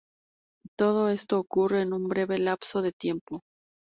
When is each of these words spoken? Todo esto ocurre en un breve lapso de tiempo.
Todo 0.79 1.09
esto 1.09 1.39
ocurre 1.39 1.83
en 1.83 1.93
un 1.93 2.07
breve 2.07 2.39
lapso 2.39 2.81
de 2.81 2.91
tiempo. 2.91 3.41